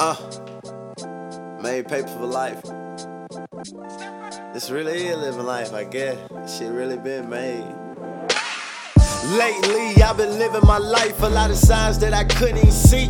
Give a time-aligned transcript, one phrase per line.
[0.00, 0.14] Uh,
[1.60, 2.62] made paper for life.
[4.54, 6.16] This really is living life, I guess.
[6.56, 7.64] Shit really been made.
[9.26, 13.06] Lately, I've been living my life, a lot of signs that I couldn't see.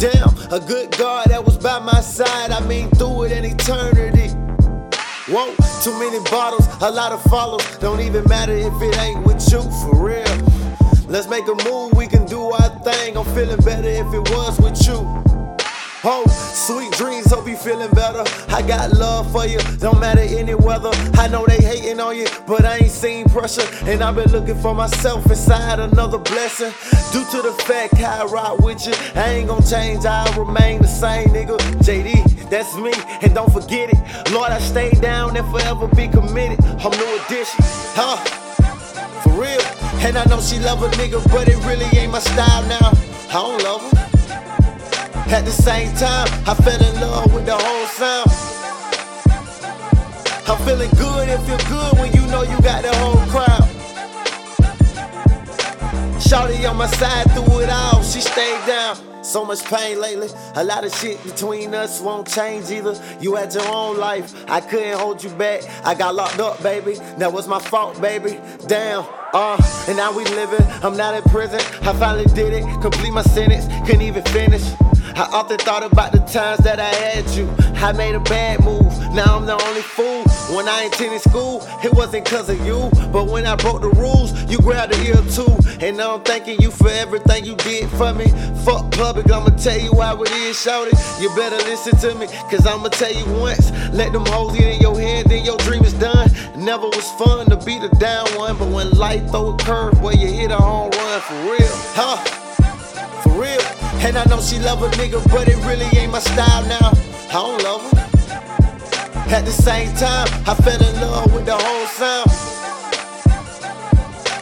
[0.00, 4.34] Damn, a good God that was by my side, I mean, through it in eternity.
[5.28, 5.54] Whoa,
[5.84, 7.64] too many bottles, a lot of follows.
[7.78, 10.24] Don't even matter if it ain't with you, for real.
[11.06, 13.16] Let's make a move, we can do our thing.
[13.16, 15.33] I'm feeling better if it was with you.
[16.06, 18.22] Oh, sweet dreams, hope you feeling better.
[18.52, 20.90] I got love for you, don't matter any weather.
[21.14, 23.66] I know they hating on you, but I ain't seen pressure.
[23.86, 26.72] And I've been looking for myself inside another blessing.
[27.10, 30.88] Due to the fact I ride with you, I ain't gonna change, I'll remain the
[30.88, 31.56] same, nigga.
[31.80, 34.30] JD, that's me, and don't forget it.
[34.30, 36.62] Lord, I stay down and forever be committed.
[36.84, 37.64] I'm new edition,
[37.96, 38.16] huh?
[39.22, 39.62] For real.
[40.04, 42.92] And I know she love a nigga, but it really ain't my style now.
[43.30, 44.03] I don't love her.
[45.34, 48.30] At the same time, I fell in love with the whole sound.
[50.46, 53.68] I'm feeling good and feel good when you know you got the whole crowd.
[56.20, 58.96] Shawty on my side through it all, she stayed down.
[59.24, 62.94] So much pain lately, a lot of shit between us won't change either.
[63.20, 65.62] You had your own life, I couldn't hold you back.
[65.84, 66.94] I got locked up, baby.
[67.18, 68.38] That was my fault, baby.
[68.68, 69.04] Damn.
[69.32, 71.58] Uh, and now we living, I'm not in prison.
[71.82, 74.62] I finally did it, complete my sentence, couldn't even finish.
[75.16, 77.48] I often thought about the times that I had you.
[77.76, 80.24] I made a bad move, now I'm the only fool.
[80.56, 82.90] When I attended school, it wasn't cause of you.
[83.12, 85.54] But when I broke the rules, you grabbed the ear too.
[85.84, 88.26] And now I'm thanking you for everything you did for me.
[88.64, 90.98] Fuck public, I'ma tell you how it is, shout it.
[91.20, 93.70] You better listen to me, cause I'ma tell you once.
[93.92, 96.28] Let them hoes get in your head, then your dream is done.
[96.56, 100.16] Never was fun to be the down one, but when life throw a curve, where
[100.16, 102.43] you hit a home run for real, huh?
[104.02, 106.90] And I know she love a nigga, but it really ain't my style now.
[107.30, 109.34] I don't love her.
[109.34, 112.30] At the same time, I fell in love with the whole sound.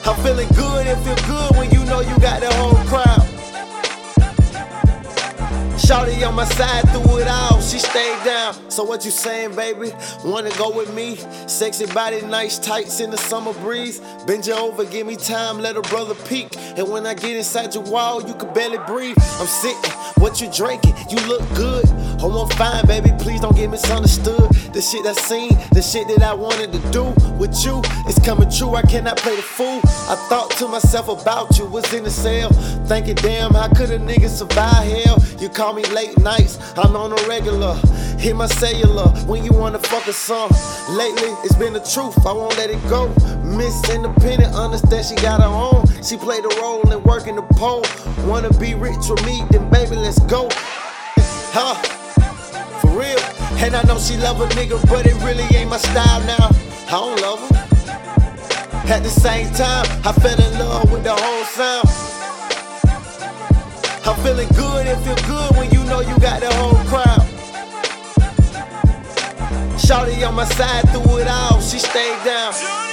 [0.05, 2.32] I'm feeling good and feel good when you know you got
[5.93, 8.55] Shawty on my side through it all, she stayed down.
[8.71, 9.93] So what you saying, baby?
[10.25, 11.17] Wanna go with me?
[11.47, 14.01] Sexy body, nice tights in the summer breeze.
[14.27, 16.57] Bend you over, give me time, let a brother peek.
[16.79, 19.19] And when I get inside your wall, you can barely breathe.
[19.39, 20.95] I'm sitting, what you drinking?
[21.11, 21.85] You look good.
[22.25, 24.49] Oh, I'm fine, baby, please don't get misunderstood.
[24.73, 27.05] The shit I seen, the shit that I wanted to do
[27.37, 28.75] with you, it's coming true.
[28.77, 29.81] I cannot play the fool.
[30.09, 32.49] I thought to myself about you, was in the cell.
[32.87, 35.19] Thinking, damn, how could a nigga survive hell?
[35.39, 37.75] You call me late nights, I'm on a regular.
[38.19, 40.51] Hit my cellular when you wanna fuck a song.
[40.91, 43.09] Lately, it's been the truth, I won't let it go.
[43.43, 45.85] Miss Independent, understand she got her own.
[46.03, 47.85] She played a role in working the pole.
[48.27, 50.49] Wanna be rich with me, then baby, let's go.
[51.55, 51.75] Huh?
[52.81, 53.19] For real.
[53.63, 56.49] And I know she love a nigga, but it really ain't my style now.
[56.87, 57.63] I don't love her.
[58.93, 62.22] At the same time, I fell in love with the whole sound.
[64.23, 67.27] Feeling good and feel good when you know you got the whole crowd.
[69.77, 72.92] Shawty on my side through it all, she stayed down.